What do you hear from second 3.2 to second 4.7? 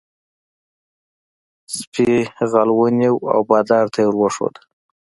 او بادار ته یې ور وښود.